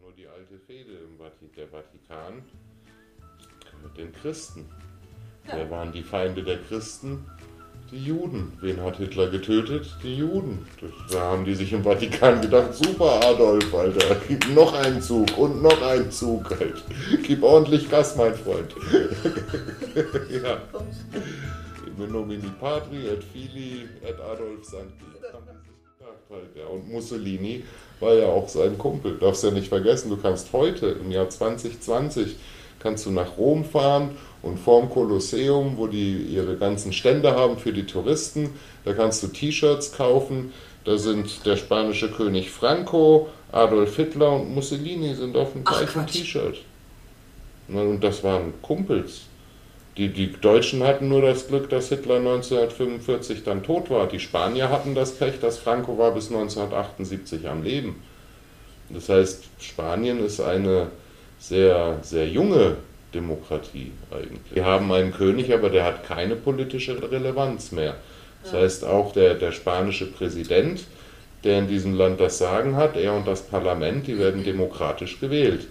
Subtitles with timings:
[0.00, 2.42] Nur die alte Fehde im Vati der Vatikan
[3.82, 4.64] mit den Christen.
[5.46, 5.56] Ja.
[5.56, 7.26] Wer waren die Feinde der Christen?
[7.90, 8.56] Die Juden.
[8.62, 9.94] Wen hat Hitler getötet?
[10.02, 10.66] Die Juden.
[11.12, 15.62] Da haben die sich im Vatikan gedacht, super Adolf, Alter, gib noch einen Zug und
[15.62, 16.82] noch einen Zug halt.
[17.22, 18.74] Gib ordentlich Gas, mein Freund.
[20.30, 20.62] ja.
[21.86, 25.04] In nomini patri et fili et Adolf Sancti.
[26.56, 26.66] Ja.
[26.66, 27.64] Und Mussolini
[28.00, 29.18] war ja auch sein Kumpel.
[29.18, 32.36] Darfst ja nicht vergessen, du kannst heute im Jahr 2020
[32.84, 34.10] kannst du nach Rom fahren
[34.42, 38.50] und vorm Kolosseum, wo die ihre ganzen Stände haben für die Touristen,
[38.84, 40.52] da kannst du T-Shirts kaufen.
[40.84, 46.06] Da sind der spanische König Franco, Adolf Hitler und Mussolini sind auf dem gleichen.
[46.06, 46.58] T-Shirt.
[47.68, 49.22] Und das waren Kumpels.
[49.96, 54.08] Die, die Deutschen hatten nur das Glück, dass Hitler 1945 dann tot war.
[54.08, 58.02] Die Spanier hatten das Pech, dass Franco war bis 1978 am Leben.
[58.90, 60.88] Das heißt, Spanien ist eine
[61.38, 62.76] sehr, sehr junge
[63.14, 64.54] Demokratie eigentlich.
[64.54, 67.94] Wir haben einen König, aber der hat keine politische Relevanz mehr.
[68.42, 70.84] Das heißt, auch der, der spanische Präsident,
[71.44, 75.66] der in diesem Land das Sagen hat, er und das Parlament, die werden demokratisch gewählt.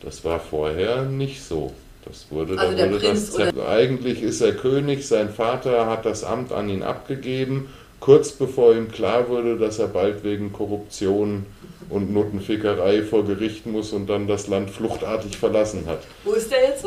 [0.00, 1.72] Das war vorher nicht so.
[2.04, 6.22] Das wurde, Also da wurde Prinz das, eigentlich ist er König, sein Vater hat das
[6.22, 7.68] Amt an ihn abgegeben,
[8.00, 11.46] kurz bevor ihm klar wurde, dass er bald wegen Korruption
[11.90, 16.00] und Notenfickerei vor Gericht muss und dann das Land fluchtartig verlassen hat.
[16.24, 16.86] Wo ist der jetzt?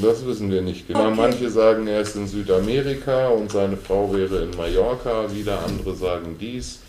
[0.00, 1.08] Das wissen wir nicht genau.
[1.08, 1.14] Okay.
[1.16, 6.36] Manche sagen, er ist in Südamerika und seine Frau wäre in Mallorca, wieder andere sagen
[6.40, 6.80] dies.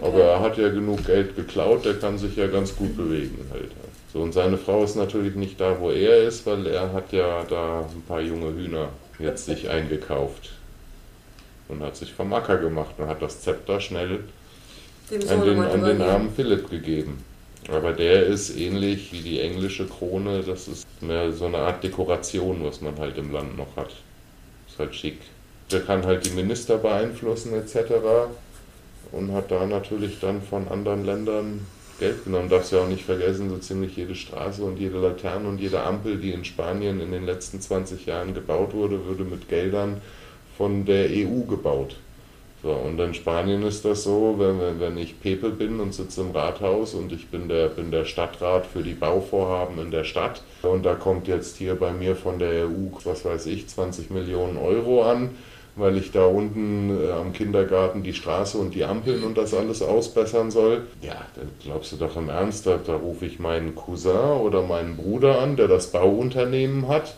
[0.00, 3.70] Aber er hat ja genug Geld geklaut, der kann sich ja ganz gut bewegen halt.
[4.12, 7.44] So, und seine Frau ist natürlich nicht da, wo er ist, weil er hat ja
[7.44, 10.50] da ein paar junge Hühner jetzt sich eingekauft
[11.68, 14.20] und hat sich vom Acker gemacht und hat das Zepter schnell
[15.10, 17.22] an den, an den armen Philipp gegeben.
[17.70, 22.64] Aber der ist ähnlich wie die englische Krone, das ist mehr so eine Art Dekoration,
[22.64, 23.90] was man halt im Land noch hat.
[24.68, 25.18] Ist halt schick.
[25.70, 27.92] Der kann halt die Minister beeinflussen etc.
[29.12, 31.66] und hat da natürlich dann von anderen Ländern
[31.98, 32.48] Geld genommen.
[32.48, 36.18] Darfst ja auch nicht vergessen, so ziemlich jede Straße und jede Laterne und jede Ampel,
[36.18, 40.00] die in Spanien in den letzten 20 Jahren gebaut wurde, wurde mit Geldern
[40.56, 41.96] von der EU gebaut.
[42.60, 46.22] So, und in Spanien ist das so, wenn, wenn, wenn ich Pepe bin und sitze
[46.22, 50.42] im Rathaus und ich bin der, bin der Stadtrat für die Bauvorhaben in der Stadt
[50.62, 54.56] und da kommt jetzt hier bei mir von der EU, was weiß ich, 20 Millionen
[54.56, 55.30] Euro an,
[55.78, 59.82] weil ich da unten äh, am Kindergarten die Straße und die Ampeln und das alles
[59.82, 60.82] ausbessern soll.
[61.02, 64.96] Ja, da glaubst du doch im Ernst, da, da rufe ich meinen Cousin oder meinen
[64.96, 67.14] Bruder an, der das Bauunternehmen hat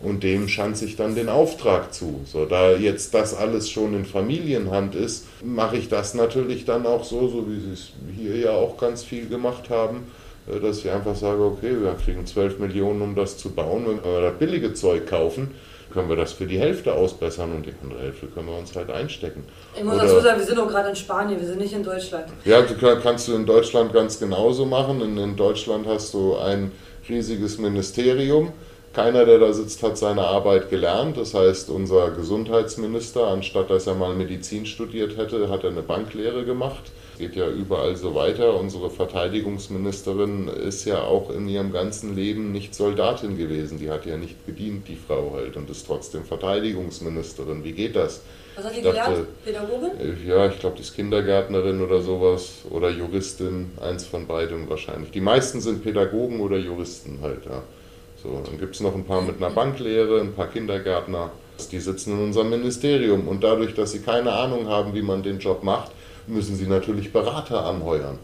[0.00, 2.20] und dem schanze ich dann den Auftrag zu.
[2.26, 7.04] So, da jetzt das alles schon in Familienhand ist, mache ich das natürlich dann auch
[7.04, 10.04] so, so wie sie es hier ja auch ganz viel gemacht haben,
[10.46, 13.86] äh, dass ich einfach sage, okay, wir kriegen 12 Millionen, um das zu bauen.
[13.86, 15.52] Wenn wir das billige Zeug kaufen,
[15.94, 18.90] können wir das für die Hälfte ausbessern und die andere Hälfte können wir uns halt
[18.90, 19.44] einstecken.
[19.76, 21.84] Ich muss Oder- dazu sagen, wir sind auch gerade in Spanien, wir sind nicht in
[21.84, 22.26] Deutschland.
[22.44, 22.62] Ja,
[23.02, 25.00] kannst du in Deutschland ganz genauso machen.
[25.00, 26.72] In, in Deutschland hast du ein
[27.08, 28.52] riesiges Ministerium.
[28.92, 31.16] Keiner, der da sitzt, hat seine Arbeit gelernt.
[31.16, 36.44] Das heißt, unser Gesundheitsminister, anstatt dass er mal Medizin studiert hätte, hat er eine Banklehre
[36.44, 36.92] gemacht.
[37.18, 38.58] Geht ja überall so weiter.
[38.58, 43.78] Unsere Verteidigungsministerin ist ja auch in ihrem ganzen Leben nicht Soldatin gewesen.
[43.78, 47.62] Die hat ja nicht gedient, die Frau halt, und ist trotzdem Verteidigungsministerin.
[47.62, 48.22] Wie geht das?
[48.56, 49.44] Was hat die dachte- gelernt?
[49.44, 49.90] Pädagogin?
[50.00, 55.10] Äh, Ja, ich glaube, die ist Kindergärtnerin oder sowas oder Juristin, eins von beidem wahrscheinlich.
[55.10, 57.62] Die meisten sind Pädagogen oder Juristen halt, ja.
[58.22, 61.30] So, dann gibt es noch ein paar mit einer Banklehre, ein paar Kindergärtner.
[61.70, 65.38] Die sitzen in unserem Ministerium und dadurch, dass sie keine Ahnung haben, wie man den
[65.38, 65.92] Job macht,
[66.26, 68.18] müssen sie natürlich Berater anheuern.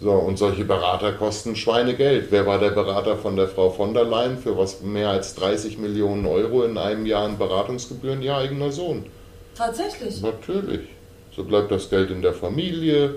[0.00, 2.26] So, und solche Berater kosten Schweinegeld.
[2.30, 5.78] Wer war der Berater von der Frau von der Leyen für was mehr als 30
[5.78, 8.20] Millionen Euro in einem Jahr an Beratungsgebühren?
[8.20, 9.06] Ihr eigener Sohn.
[9.54, 10.20] Tatsächlich.
[10.20, 10.88] Natürlich.
[11.36, 13.14] So bleibt das Geld in der Familie.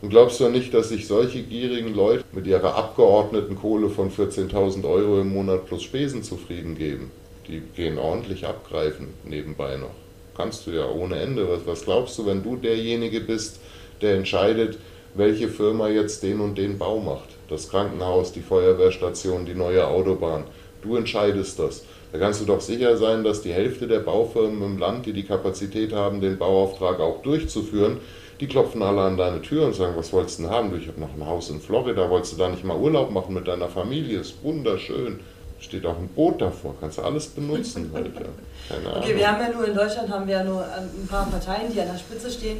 [0.00, 5.20] Und glaubst du nicht, dass sich solche gierigen Leute mit ihrer Abgeordnetenkohle von 14.000 Euro
[5.20, 7.10] im Monat plus Spesen zufrieden geben?
[7.46, 10.01] Die gehen ordentlich abgreifen nebenbei noch.
[10.36, 11.48] Kannst du ja ohne Ende.
[11.48, 13.60] Was, was glaubst du, wenn du derjenige bist,
[14.00, 14.78] der entscheidet,
[15.14, 17.28] welche Firma jetzt den und den Bau macht?
[17.48, 20.44] Das Krankenhaus, die Feuerwehrstation, die neue Autobahn.
[20.80, 21.84] Du entscheidest das.
[22.12, 25.22] Da kannst du doch sicher sein, dass die Hälfte der Baufirmen im Land, die die
[25.24, 27.98] Kapazität haben, den Bauauftrag auch durchzuführen,
[28.40, 30.70] die klopfen alle an deine Tür und sagen, was wolltest du denn haben?
[30.70, 33.34] Du, ich habe noch ein Haus in Florida, wolltest du da nicht mal Urlaub machen
[33.34, 34.18] mit deiner Familie?
[34.18, 35.20] Ist wunderschön.
[35.62, 38.12] Steht auch ein Boot davor, kannst du alles benutzen halt.
[38.14, 38.20] Ja.
[38.68, 39.02] Keine Ahnung.
[39.02, 41.80] Okay, wir haben ja nur in Deutschland haben wir ja nur ein paar Parteien, die
[41.80, 42.58] an der Spitze stehen.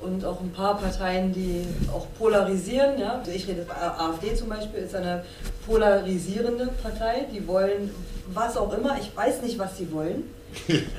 [0.00, 2.98] und auch ein paar Parteien, die auch polarisieren.
[2.98, 3.18] Ja?
[3.18, 5.22] Also ich rede, AfD zum Beispiel ist eine
[5.66, 7.26] polarisierende Partei.
[7.32, 7.90] Die wollen
[8.32, 8.96] was auch immer.
[8.98, 10.24] Ich weiß nicht, was sie wollen.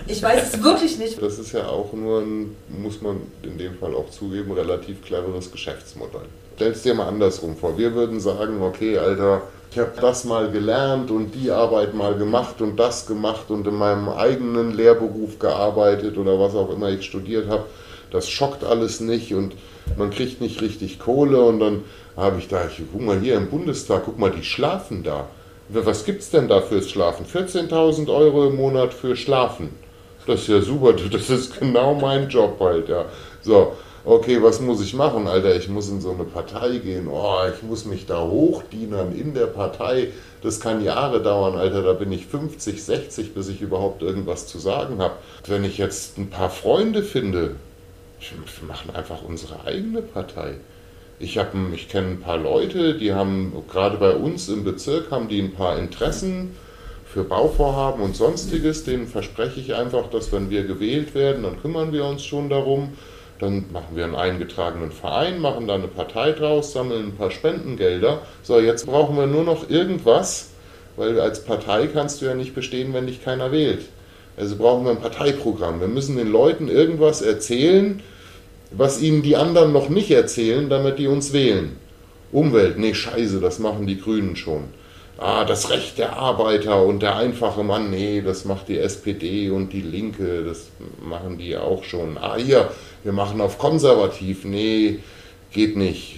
[0.07, 1.21] Ich weiß es wirklich nicht.
[1.21, 5.51] Das ist ja auch nur ein, muss man in dem Fall auch zugeben, relativ cleveres
[5.51, 6.27] Geschäftsmodell.
[6.55, 7.77] Stell es dir mal andersrum vor.
[7.77, 9.41] Wir würden sagen, okay, Alter,
[9.71, 13.75] ich habe das mal gelernt und die Arbeit mal gemacht und das gemacht und in
[13.75, 17.63] meinem eigenen Lehrberuf gearbeitet oder was auch immer ich studiert habe.
[18.11, 19.53] Das schockt alles nicht und
[19.97, 21.83] man kriegt nicht richtig Kohle und dann
[22.17, 25.27] habe ich da, ich guck mal hier im Bundestag, guck mal, die schlafen da.
[25.69, 27.25] Was gibt es denn da fürs Schlafen?
[27.25, 29.69] 14.000 Euro im Monat für Schlafen.
[30.27, 33.05] Das ist ja super, das ist genau mein Job halt, ja.
[33.41, 33.71] So,
[34.05, 35.55] okay, was muss ich machen, Alter?
[35.55, 37.07] Ich muss in so eine Partei gehen.
[37.07, 40.09] Oh, ich muss mich da hochdienern in der Partei.
[40.41, 41.83] Das kann Jahre dauern, Alter.
[41.83, 45.15] Da bin ich 50, 60, bis ich überhaupt irgendwas zu sagen habe.
[45.47, 47.55] Wenn ich jetzt ein paar Freunde finde,
[48.19, 50.55] wir machen einfach unsere eigene Partei.
[51.19, 55.39] Ich, ich kenne ein paar Leute, die haben gerade bei uns im Bezirk haben die
[55.39, 56.55] ein paar Interessen
[57.05, 58.83] für Bauvorhaben und sonstiges.
[58.85, 62.93] Denen verspreche ich einfach, dass wenn wir gewählt werden, dann kümmern wir uns schon darum.
[63.41, 68.21] Dann machen wir einen eingetragenen Verein, machen da eine Partei draus, sammeln ein paar Spendengelder.
[68.43, 70.51] So, jetzt brauchen wir nur noch irgendwas,
[70.95, 73.85] weil als Partei kannst du ja nicht bestehen, wenn dich keiner wählt.
[74.37, 75.79] Also brauchen wir ein Parteiprogramm.
[75.79, 78.03] Wir müssen den Leuten irgendwas erzählen,
[78.69, 81.77] was ihnen die anderen noch nicht erzählen, damit die uns wählen.
[82.31, 84.65] Umwelt, nee, scheiße, das machen die Grünen schon.
[85.17, 89.71] Ah, das Recht der Arbeiter und der einfache Mann, nee, das macht die SPD und
[89.71, 90.69] die Linke, das
[90.99, 92.17] machen die auch schon.
[92.17, 92.71] Ah, hier,
[93.03, 94.99] wir machen auf konservativ, nee,
[95.51, 96.15] geht nicht.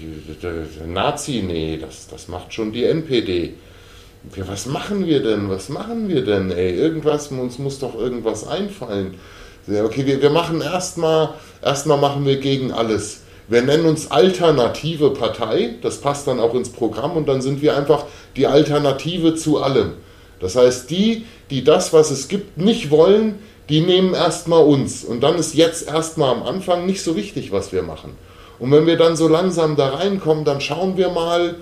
[0.88, 3.56] Nazi, nee, das, das macht schon die NPD.
[4.48, 5.50] Was machen wir denn?
[5.50, 6.74] Was machen wir denn, ey?
[6.74, 9.16] Irgendwas, uns muss doch irgendwas einfallen.
[9.68, 13.23] Okay, wir, wir machen erstmal, erstmal machen wir gegen alles.
[13.48, 17.76] Wir nennen uns Alternative Partei, das passt dann auch ins Programm und dann sind wir
[17.76, 18.06] einfach
[18.38, 19.94] die Alternative zu allem.
[20.40, 25.04] Das heißt, die, die das, was es gibt, nicht wollen, die nehmen erstmal uns.
[25.04, 28.16] Und dann ist jetzt erstmal am Anfang nicht so wichtig, was wir machen.
[28.60, 31.56] Und wenn wir dann so langsam da reinkommen, dann schauen wir mal,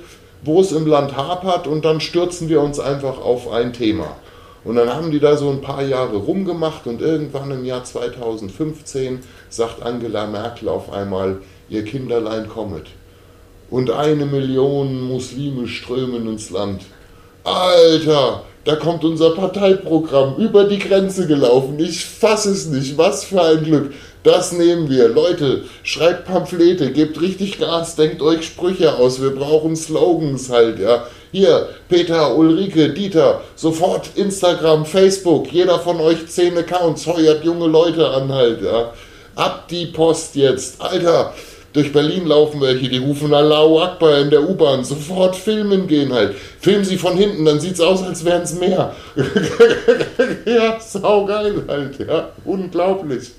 [0.44, 4.16] wo es im Land hapert und dann stürzen wir uns einfach auf ein Thema.
[4.64, 9.22] Und dann haben die da so ein paar Jahre rumgemacht und irgendwann im Jahr 2015
[9.50, 11.40] sagt Angela Merkel auf einmal,
[11.72, 12.88] ihr Kinderlein kommet.
[13.72, 16.82] Und eine Million Muslime strömen ins Land.
[17.46, 21.80] Alter, da kommt unser Parteiprogramm über die Grenze gelaufen.
[21.80, 22.98] Ich fasse es nicht.
[22.98, 23.94] Was für ein Glück.
[24.24, 25.08] Das nehmen wir.
[25.08, 29.22] Leute, schreibt Pamphlete, gebt richtig Gas, denkt euch Sprüche aus.
[29.22, 31.08] Wir brauchen Slogans halt, ja.
[31.32, 38.10] Hier, Peter, Ulrike, Dieter, sofort Instagram, Facebook, jeder von euch zehn Accounts, heuert junge Leute
[38.10, 38.94] an halt, ja.
[39.34, 40.80] Ab die Post jetzt.
[40.82, 41.34] Alter,
[41.74, 46.36] durch Berlin laufen welche, die rufen Allahu Akbar in der U-Bahn, sofort filmen gehen halt.
[46.60, 48.94] Filmen sie von hinten, dann sieht es aus, als wären es mehr.
[50.46, 53.32] ja, saugeil halt, ja, unglaublich.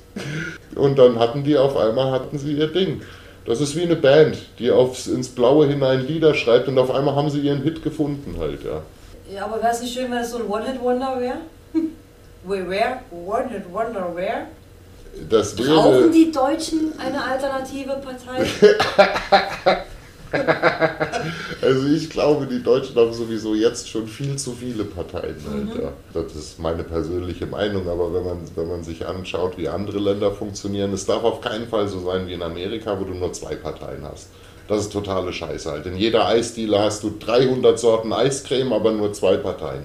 [0.75, 3.02] Und dann hatten die auf einmal, hatten sie ihr Ding.
[3.44, 7.17] Das ist wie eine Band, die aufs, ins Blaue hinein Lieder schreibt und auf einmal
[7.17, 8.82] haben sie ihren Hit gefunden halt, ja.
[9.32, 11.38] Ja, aber wäre es nicht schön, wenn es so ein One-Hit-Wonder wäre?
[12.69, 13.00] Where?
[13.11, 14.46] One-Hit-Wonder wäre?
[15.28, 15.74] Das wäre...
[15.74, 18.46] Brauchen die Deutschen eine alternative Partei?
[21.62, 25.36] also ich glaube, die Deutschen haben sowieso jetzt schon viel zu viele Parteien.
[25.36, 25.81] Mhm.
[25.81, 25.92] ja.
[26.14, 30.32] Das ist meine persönliche Meinung, aber wenn man, wenn man sich anschaut, wie andere Länder
[30.32, 33.54] funktionieren, es darf auf keinen Fall so sein wie in Amerika, wo du nur zwei
[33.54, 34.28] Parteien hast.
[34.69, 35.86] Das ist totale Scheiße halt.
[35.86, 39.84] In jeder Eisdiele hast du 300 Sorten Eiscreme, aber nur zwei Parteien.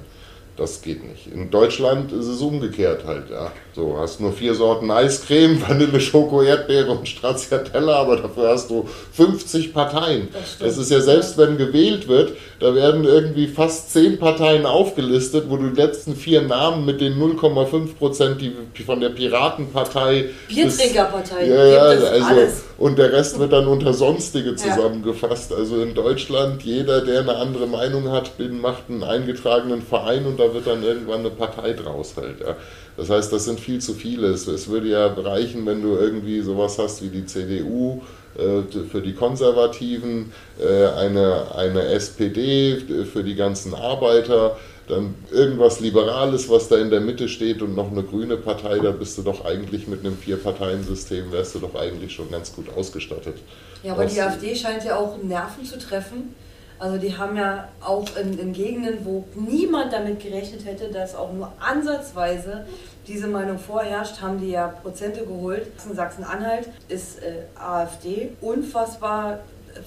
[0.58, 1.28] Das geht nicht.
[1.32, 3.52] In Deutschland ist es umgekehrt halt, ja.
[3.76, 8.90] So, hast nur vier Sorten Eiscreme, Vanille, Schoko, Erdbeere und Stracciatella, aber dafür hast du
[9.14, 10.30] 50 Parteien.
[10.60, 15.58] Es ist ja selbst, wenn gewählt wird, da werden irgendwie fast zehn Parteien aufgelistet, wo
[15.58, 18.52] du die letzten vier Namen mit den 0,5 Prozent, die
[18.84, 20.32] von der Piratenpartei.
[20.48, 21.46] Biertrinkerpartei.
[21.46, 22.64] Ja, ja, also, alles.
[22.80, 25.54] und der Rest wird dann unter Sonstige zusammengefasst.
[25.54, 30.47] Also in Deutschland, jeder, der eine andere Meinung hat, macht einen eingetragenen Verein und da
[30.54, 32.40] wird dann irgendwann eine Partei draus halt.
[32.40, 32.56] Ja.
[32.96, 34.28] Das heißt, das sind viel zu viele.
[34.28, 38.02] Es, es würde ja reichen, wenn du irgendwie sowas hast wie die CDU
[38.38, 38.62] äh,
[38.92, 46.70] für die Konservativen, äh, eine, eine SPD für die ganzen Arbeiter, dann irgendwas Liberales, was
[46.70, 49.88] da in der Mitte steht und noch eine grüne Partei, da bist du doch eigentlich
[49.88, 53.38] mit einem Vier-Parteien-System, wärst du doch eigentlich schon ganz gut ausgestattet.
[53.84, 56.34] Ja, aber die AfD scheint ja auch Nerven zu treffen
[56.80, 61.34] Also die haben ja auch in, in, Gegenden, wo niemand damit gerechnet hätte, dass auch
[61.34, 62.66] nur ansatzweise
[63.08, 65.68] diese Meinung vorherrscht, haben die ja Prozente geholt.
[65.90, 69.40] In Sachsen-Anhalt ist äh, AfD unfassbar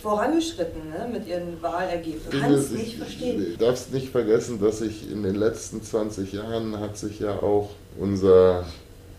[0.02, 2.30] vorangeschritten ne, mit ihren Wahlergebnissen.
[2.30, 3.56] Du kannst nicht verstehen.
[3.59, 7.70] Du darfst nicht vergessen, dass sich in den letzten 20 Jahren hat sich ja auch
[7.99, 8.64] unser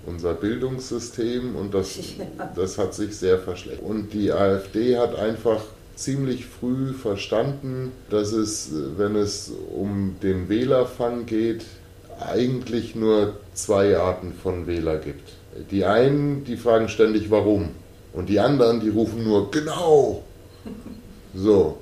[0.06, 2.00] unser Bildungssystem und das,
[2.56, 3.88] das hat sich sehr verschlechtert.
[3.88, 5.62] Und die AfD hat einfach
[6.02, 11.66] ziemlich früh verstanden, dass es, wenn es um den Wählerfang geht,
[12.20, 15.34] eigentlich nur zwei Arten von Wähler gibt.
[15.70, 17.70] Die einen, die fragen ständig warum
[18.14, 20.24] und die anderen, die rufen nur genau.
[21.34, 21.78] So.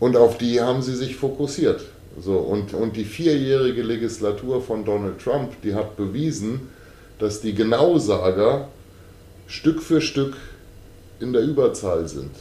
[0.00, 1.84] Und auf die haben sie sich fokussiert.
[2.20, 6.68] So, und, und die vierjährige Legislatur von Donald Trump, die hat bewiesen,
[7.20, 8.68] dass die Genausager
[9.46, 10.36] Stück für Stück
[11.20, 12.32] in der Überzahl sind.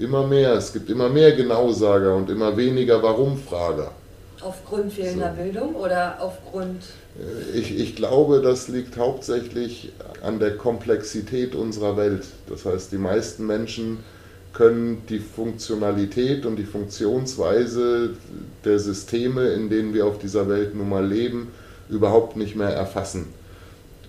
[0.00, 3.92] Immer mehr, es gibt immer mehr Genausager und immer weniger Warum-Frager.
[4.40, 5.42] Aufgrund fehlender so.
[5.42, 6.84] Bildung oder aufgrund.
[7.18, 9.92] Äh, ich, ich glaube, das liegt hauptsächlich
[10.22, 12.24] an der Komplexität unserer Welt.
[12.48, 13.98] Das heißt, die meisten Menschen
[14.54, 18.14] können die Funktionalität und die Funktionsweise
[18.64, 21.48] der Systeme, in denen wir auf dieser Welt nun mal leben,
[21.90, 23.26] überhaupt nicht mehr erfassen.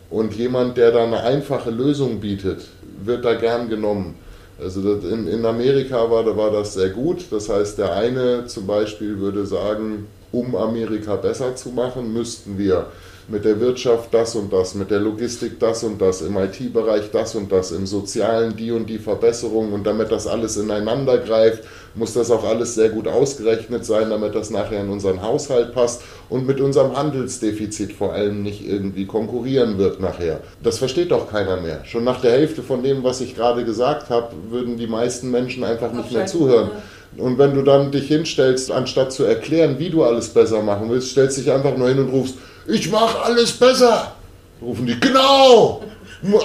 [0.09, 2.69] Und jemand, der da eine einfache Lösung bietet,
[3.03, 4.15] wird da gern genommen.
[4.59, 7.25] Also in, in Amerika war, war das sehr gut.
[7.31, 12.87] Das heißt, der eine zum Beispiel würde sagen, um Amerika besser zu machen, müssten wir
[13.31, 17.35] mit der Wirtschaft das und das, mit der Logistik das und das, im IT-Bereich das
[17.35, 21.63] und das, im Sozialen die und die Verbesserungen und damit das alles ineinander greift,
[21.95, 26.01] muss das auch alles sehr gut ausgerechnet sein, damit das nachher in unseren Haushalt passt
[26.29, 30.41] und mit unserem Handelsdefizit vor allem nicht irgendwie konkurrieren wird nachher.
[30.61, 31.85] Das versteht doch keiner mehr.
[31.85, 35.63] Schon nach der Hälfte von dem, was ich gerade gesagt habe, würden die meisten Menschen
[35.63, 36.71] einfach nicht mehr zuhören.
[37.17, 41.11] Und wenn du dann dich hinstellst, anstatt zu erklären, wie du alles besser machen willst,
[41.11, 42.35] stellst dich einfach nur hin und rufst,
[42.67, 44.13] ich mache alles besser.
[44.61, 45.81] Rufen die, genau,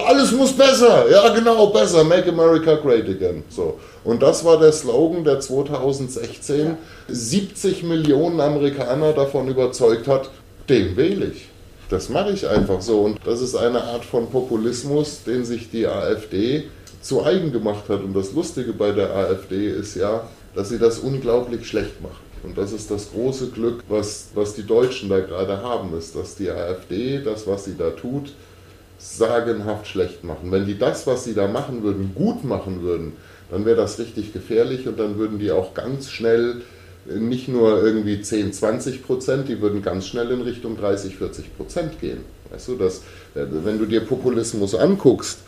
[0.07, 1.09] alles muss besser.
[1.09, 2.03] Ja, genau, besser.
[2.03, 3.43] Make America Great Again.
[3.49, 3.79] So.
[4.03, 6.77] Und das war der Slogan, der 2016 ja.
[7.07, 10.29] 70 Millionen Amerikaner davon überzeugt hat,
[10.69, 11.47] den wähle ich.
[11.89, 13.01] Das mache ich einfach so.
[13.01, 16.65] Und das ist eine Art von Populismus, den sich die AfD
[17.01, 18.01] zu eigen gemacht hat.
[18.01, 22.26] Und das Lustige bei der AfD ist ja, dass sie das unglaublich schlecht macht.
[22.43, 26.35] Und das ist das große Glück, was, was die Deutschen da gerade haben, ist, dass
[26.35, 28.33] die AfD das, was sie da tut,
[28.99, 30.51] sagenhaft schlecht machen.
[30.51, 33.13] Wenn die das, was sie da machen würden, gut machen würden,
[33.51, 36.61] dann wäre das richtig gefährlich und dann würden die auch ganz schnell
[37.05, 42.01] nicht nur irgendwie 10, 20 Prozent, die würden ganz schnell in Richtung 30, 40 Prozent
[42.01, 42.19] gehen.
[42.51, 43.01] Weißt du, dass,
[43.33, 45.39] wenn du dir Populismus anguckst,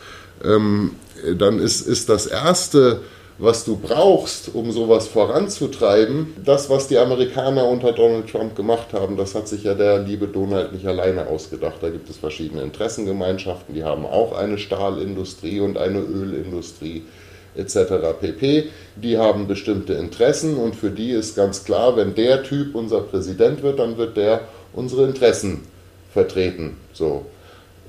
[0.42, 0.92] ähm,
[1.36, 3.00] dann ist, ist das Erste,
[3.40, 9.16] was du brauchst, um sowas voranzutreiben, das, was die Amerikaner unter Donald Trump gemacht haben,
[9.16, 11.76] das hat sich ja der liebe Donald nicht alleine ausgedacht.
[11.80, 17.04] Da gibt es verschiedene Interessengemeinschaften, die haben auch eine Stahlindustrie und eine Ölindustrie
[17.56, 18.20] etc.
[18.20, 18.68] pp.
[18.96, 23.62] Die haben bestimmte Interessen und für die ist ganz klar, wenn der Typ unser Präsident
[23.62, 24.42] wird, dann wird der
[24.74, 25.62] unsere Interessen
[26.12, 26.76] vertreten.
[26.92, 27.24] So.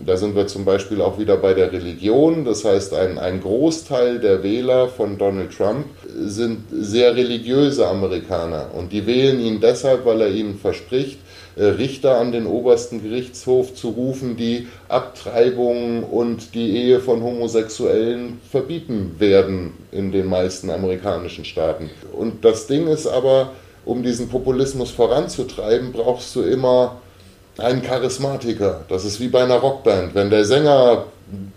[0.06, 2.46] Da sind wir zum Beispiel auch wieder bei der Religion.
[2.46, 8.72] Das heißt, ein, ein Großteil der Wähler von Donald Trump sind sehr religiöse Amerikaner.
[8.74, 11.20] Und die wählen ihn deshalb, weil er ihnen verspricht,
[11.56, 18.40] äh, Richter an den obersten Gerichtshof zu rufen, die Abtreibung und die Ehe von Homosexuellen
[18.50, 21.90] verbieten werden in den meisten amerikanischen Staaten.
[22.14, 23.52] Und das Ding ist aber,
[23.84, 27.01] um diesen Populismus voranzutreiben, brauchst du immer
[27.58, 28.82] ein Charismatiker.
[28.90, 30.16] Das ist wie bei einer Rockband.
[30.16, 31.06] Wenn der Sänger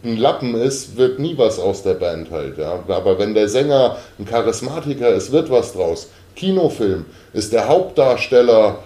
[0.05, 2.59] ein Lappen ist, wird nie was aus der Band halt.
[2.59, 2.83] Ja.
[2.89, 6.09] Aber wenn der Sänger ein Charismatiker ist, wird was draus.
[6.37, 8.79] Kinofilm ist der Hauptdarsteller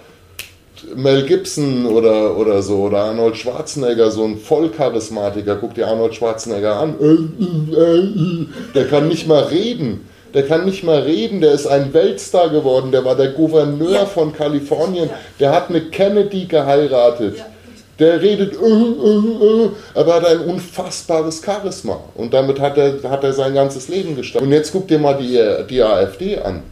[0.95, 5.57] Mel Gibson oder, oder so oder Arnold Schwarzenegger, so ein Vollcharismatiker.
[5.57, 6.95] Guck dir Arnold Schwarzenegger an.
[8.73, 10.08] Der kann nicht mal reden.
[10.33, 14.05] Der kann nicht mal reden, der ist ein Weltstar geworden, der war der Gouverneur ja.
[14.05, 15.17] von Kalifornien, ja.
[15.39, 17.37] der hat mit Kennedy geheiratet.
[17.37, 17.45] Ja.
[17.99, 21.99] Der redet, uh, uh, uh, aber hat ein unfassbares Charisma.
[22.15, 24.47] Und damit hat er, hat er sein ganzes Leben gestartet.
[24.47, 25.37] Und jetzt guck dir mal die,
[25.69, 26.63] die AfD an.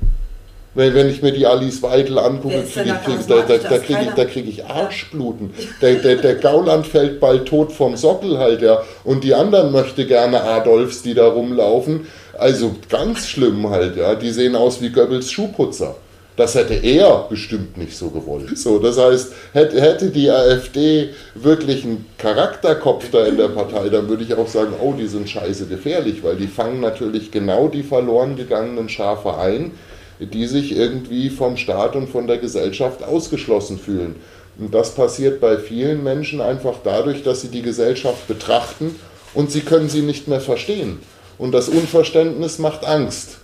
[0.74, 4.32] Wenn, wenn ich mir die Alice Weidel angucke, krieg ich, da, da, da kriege ich,
[4.32, 5.52] krieg ich Arschbluten.
[5.82, 8.84] Der, der, der Gauland fällt bald tot vom Sockel halt, ja.
[9.04, 12.06] Und die anderen möchte gerne Adolfs, die da rumlaufen,
[12.38, 14.16] also ganz schlimm halt, ja.
[14.16, 15.96] Die sehen aus wie Goebbels Schuhputzer.
[16.38, 18.56] Das hätte er bestimmt nicht so gewollt.
[18.60, 24.24] So, das heißt, hätte die AfD wirklich einen Charakterkopf da in der Partei, dann würde
[24.24, 28.36] ich auch sagen, oh, die sind scheiße gefährlich, weil die fangen natürlich genau die verloren
[28.36, 29.72] gegangenen Schafe ein,
[30.20, 34.16] die sich irgendwie vom Staat und von der Gesellschaft ausgeschlossen fühlen.
[34.60, 38.96] Und das passiert bei vielen Menschen einfach dadurch, dass sie die Gesellschaft betrachten
[39.34, 41.00] und sie können sie nicht mehr verstehen.
[41.38, 43.38] Und das Unverständnis macht Angst.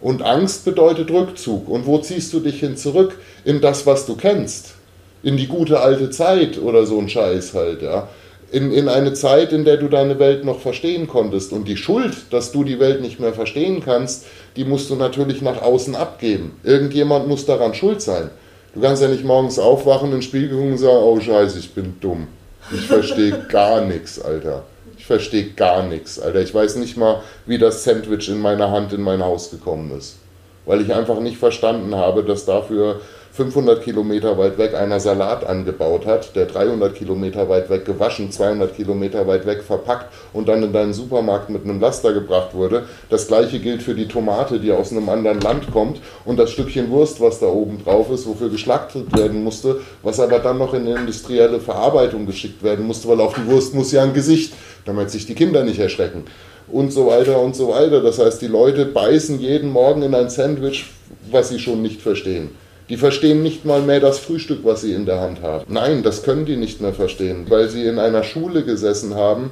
[0.00, 1.68] Und Angst bedeutet Rückzug.
[1.68, 3.18] Und wo ziehst du dich hin zurück?
[3.44, 4.74] In das, was du kennst.
[5.22, 8.08] In die gute alte Zeit oder so ein Scheiß halt, ja.
[8.50, 11.52] In, in eine Zeit, in der du deine Welt noch verstehen konntest.
[11.52, 14.24] Und die Schuld, dass du die Welt nicht mehr verstehen kannst,
[14.56, 16.56] die musst du natürlich nach außen abgeben.
[16.62, 18.30] Irgendjemand muss daran schuld sein.
[18.74, 21.96] Du kannst ja nicht morgens aufwachen, ins Spiegel gucken und sagen, oh Scheiße, ich bin
[22.00, 22.28] dumm.
[22.72, 24.64] Ich verstehe gar nichts, Alter.
[25.08, 26.42] Verstehe gar nichts, Alter.
[26.42, 30.18] Ich weiß nicht mal, wie das Sandwich in meiner Hand in mein Haus gekommen ist.
[30.66, 33.00] Weil ich einfach nicht verstanden habe, dass dafür
[33.38, 38.74] 500 Kilometer weit weg einer Salat angebaut hat, der 300 Kilometer weit weg gewaschen, 200
[38.74, 42.86] Kilometer weit weg verpackt und dann in deinen Supermarkt mit einem Laster gebracht wurde.
[43.10, 46.90] Das gleiche gilt für die Tomate, die aus einem anderen Land kommt und das Stückchen
[46.90, 50.88] Wurst, was da oben drauf ist, wofür geschlachtet werden musste, was aber dann noch in
[50.88, 54.52] eine industrielle Verarbeitung geschickt werden musste, weil auf die Wurst muss ja ein Gesicht,
[54.84, 56.24] damit sich die Kinder nicht erschrecken
[56.66, 58.00] und so weiter und so weiter.
[58.00, 60.90] Das heißt, die Leute beißen jeden Morgen in ein Sandwich,
[61.30, 62.50] was sie schon nicht verstehen.
[62.88, 65.66] Die verstehen nicht mal mehr das Frühstück, was sie in der Hand haben.
[65.68, 69.50] Nein, das können die nicht mehr verstehen, weil sie in einer Schule gesessen haben,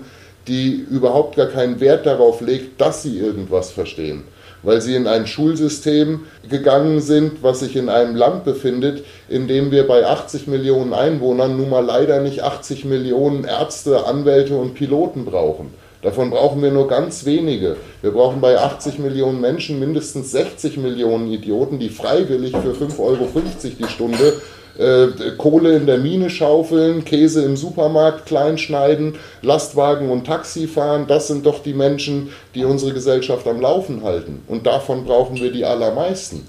[0.48, 4.22] die überhaupt gar keinen Wert darauf legt, dass sie irgendwas verstehen.
[4.62, 9.70] Weil sie in ein Schulsystem gegangen sind, was sich in einem Land befindet, in dem
[9.70, 15.26] wir bei 80 Millionen Einwohnern nun mal leider nicht 80 Millionen Ärzte, Anwälte und Piloten
[15.26, 15.74] brauchen.
[16.06, 17.78] Davon brauchen wir nur ganz wenige.
[18.00, 23.28] Wir brauchen bei 80 Millionen Menschen mindestens 60 Millionen Idioten, die freiwillig für 5,50 Euro
[23.76, 24.34] die Stunde
[24.78, 31.06] äh, Kohle in der Mine schaufeln, Käse im Supermarkt kleinschneiden, Lastwagen und Taxi fahren.
[31.08, 34.42] Das sind doch die Menschen, die unsere Gesellschaft am Laufen halten.
[34.46, 36.46] Und davon brauchen wir die allermeisten.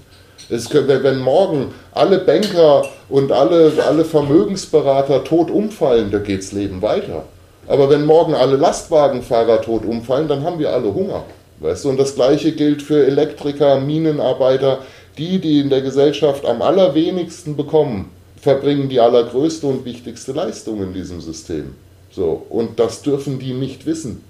[0.48, 7.24] Es, wenn morgen alle Banker und alle, alle Vermögensberater tot umfallen, da geht's Leben weiter.
[7.68, 11.24] Aber wenn morgen alle Lastwagenfahrer tot umfallen, dann haben wir alle Hunger.
[11.60, 11.90] Weißt du?
[11.90, 14.78] Und das Gleiche gilt für Elektriker, Minenarbeiter.
[15.18, 18.10] Die, die in der Gesellschaft am allerwenigsten bekommen,
[18.40, 21.74] verbringen die allergrößte und wichtigste Leistung in diesem System.
[22.10, 24.22] So, und das dürfen die nicht wissen.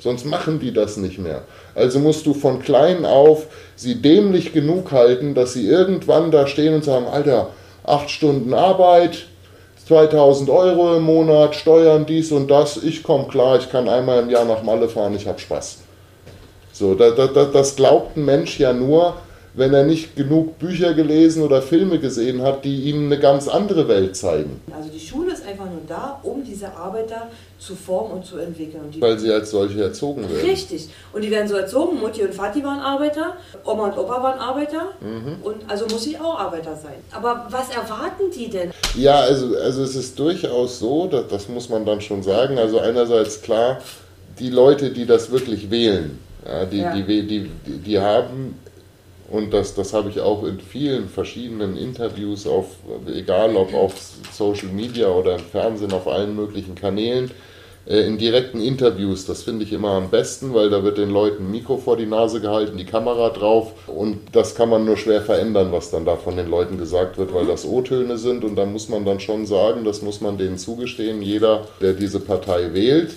[0.00, 1.42] Sonst machen die das nicht mehr.
[1.74, 6.74] Also musst du von klein auf sie dämlich genug halten, dass sie irgendwann da stehen
[6.74, 7.50] und sagen, Alter,
[7.84, 9.26] acht Stunden Arbeit,
[9.90, 14.30] 2000 Euro im Monat, Steuern, dies und das, ich komme klar, ich kann einmal im
[14.30, 15.78] Jahr nach Malle fahren, ich habe Spaß.
[16.72, 19.14] So, da, da, das glaubt ein Mensch ja nur,
[19.54, 23.88] wenn er nicht genug Bücher gelesen oder Filme gesehen hat, die ihm eine ganz andere
[23.88, 24.60] Welt zeigen.
[24.74, 28.94] Also die Schule ist einfach nur da, um diese Arbeiter zu formen und zu entwickeln.
[28.98, 30.48] Weil sie als solche erzogen werden.
[30.48, 30.88] Richtig.
[31.12, 34.88] Und die werden so erzogen, Mutti und Vati waren Arbeiter, Oma und Opa waren Arbeiter
[35.00, 35.42] mhm.
[35.42, 36.94] und also muss ich auch Arbeiter sein.
[37.12, 38.70] Aber was erwarten die denn?
[38.96, 42.78] Ja, also, also es ist durchaus so, das, das muss man dann schon sagen, also
[42.78, 43.78] einerseits klar,
[44.38, 46.94] die Leute, die das wirklich wählen, ja, die, ja.
[46.94, 47.26] Die, die,
[47.66, 48.54] die, die haben
[49.30, 52.66] und das, das habe ich auch in vielen verschiedenen Interviews, auf,
[53.06, 53.94] egal ob auf
[54.32, 57.30] Social Media oder im Fernsehen, auf allen möglichen Kanälen,
[57.86, 59.26] äh, in direkten Interviews.
[59.26, 62.06] Das finde ich immer am besten, weil da wird den Leuten ein Mikro vor die
[62.06, 66.16] Nase gehalten, die Kamera drauf und das kann man nur schwer verändern, was dann da
[66.16, 69.46] von den Leuten gesagt wird, weil das O-Töne sind und da muss man dann schon
[69.46, 73.14] sagen, das muss man denen zugestehen, jeder, der diese Partei wählt,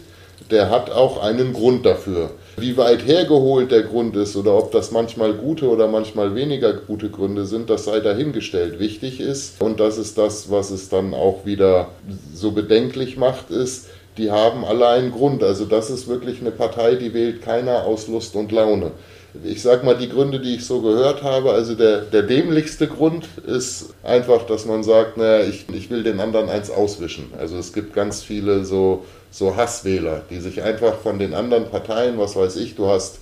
[0.51, 2.31] der hat auch einen Grund dafür.
[2.57, 7.09] Wie weit hergeholt der Grund ist oder ob das manchmal gute oder manchmal weniger gute
[7.09, 8.79] Gründe sind, das sei dahingestellt.
[8.79, 11.89] Wichtig ist, und das ist das, was es dann auch wieder
[12.33, 15.43] so bedenklich macht, ist, die haben alle einen Grund.
[15.43, 18.91] Also das ist wirklich eine Partei, die wählt keiner aus Lust und Laune.
[19.43, 23.27] Ich sag mal, die Gründe, die ich so gehört habe, also der, der dämlichste Grund
[23.47, 27.31] ist einfach, dass man sagt, naja, ich, ich will den anderen eins auswischen.
[27.39, 32.19] Also es gibt ganz viele so so Hasswähler, die sich einfach von den anderen Parteien,
[32.19, 33.17] was weiß ich, du hast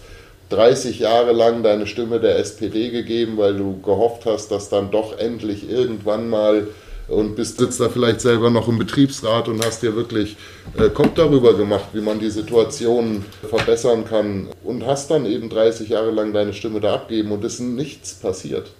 [0.49, 5.17] 30 Jahre lang deine Stimme der SPD gegeben, weil du gehofft hast, dass dann doch
[5.17, 6.67] endlich irgendwann mal
[7.07, 10.35] und bist sitzt da vielleicht selber noch im Betriebsrat und hast dir wirklich
[10.77, 15.89] äh, Kopf darüber gemacht, wie man die Situation verbessern kann und hast dann eben 30
[15.89, 18.71] Jahre lang deine Stimme da abgeben und ist nichts passiert.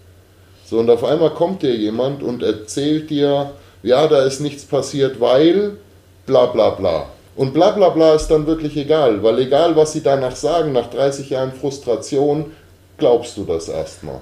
[0.66, 3.52] So und auf einmal kommt dir jemand und erzählt dir,
[3.84, 5.78] ja, da ist nichts passiert, weil
[6.26, 7.08] bla bla bla.
[7.36, 10.90] Und bla bla bla ist dann wirklich egal, weil egal was sie danach sagen, nach
[10.90, 12.52] 30 Jahren Frustration,
[12.98, 14.22] glaubst du das erstmal.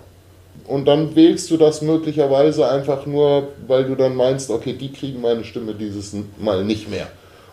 [0.68, 5.22] Und dann wählst du das möglicherweise einfach nur, weil du dann meinst, okay, die kriegen
[5.22, 7.08] meine Stimme dieses Mal nicht mehr.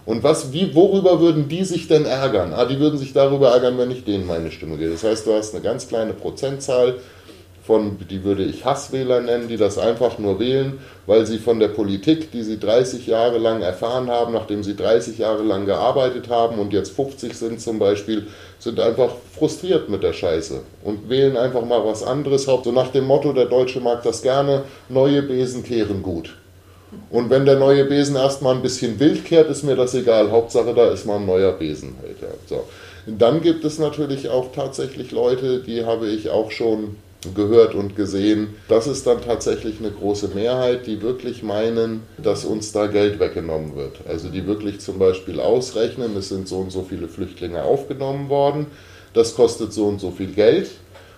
[0.04, 2.52] Und was, wie, worüber würden die sich denn ärgern?
[2.52, 4.92] Ah, die würden sich darüber ärgern, wenn ich denen meine Stimme gebe.
[4.92, 6.96] Das heißt, du hast eine ganz kleine Prozentzahl
[7.66, 11.68] von, die würde ich Hasswähler nennen, die das einfach nur wählen, weil sie von der
[11.68, 16.60] Politik, die sie 30 Jahre lang erfahren haben, nachdem sie 30 Jahre lang gearbeitet haben
[16.60, 18.28] und jetzt 50 sind zum Beispiel,
[18.60, 22.44] sind einfach frustriert mit der Scheiße und wählen einfach mal was anderes.
[22.44, 26.34] So nach dem Motto, der Deutsche mag das gerne, neue Besen kehren gut.
[27.10, 30.30] Und wenn der neue Besen erstmal ein bisschen wild kehrt, ist mir das egal.
[30.30, 31.96] Hauptsache, da ist mal ein neuer Besen.
[32.00, 32.28] Halt, ja.
[32.46, 32.64] so.
[33.06, 36.96] Dann gibt es natürlich auch tatsächlich Leute, die habe ich auch schon
[37.34, 38.54] gehört und gesehen.
[38.68, 43.76] Das ist dann tatsächlich eine große Mehrheit, die wirklich meinen, dass uns da Geld weggenommen
[43.76, 43.98] wird.
[44.08, 48.66] Also die wirklich zum Beispiel ausrechnen, es sind so und so viele Flüchtlinge aufgenommen worden,
[49.14, 50.70] das kostet so und so viel Geld.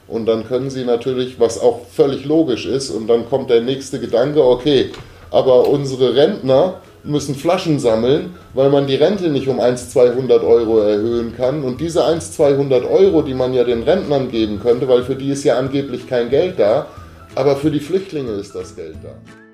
[0.07, 4.01] Und dann können sie natürlich, was auch völlig logisch ist, und dann kommt der nächste
[4.01, 4.91] Gedanke, okay,
[5.31, 10.81] aber unsere Rentner müssen Flaschen sammeln, weil man die Rente nicht um 1, 200 Euro
[10.81, 11.63] erhöhen kann.
[11.63, 15.31] Und diese 1, 200 Euro, die man ja den Rentnern geben könnte, weil für die
[15.31, 16.87] ist ja angeblich kein Geld da,
[17.35, 19.48] aber für die Flüchtlinge ist das Geld da.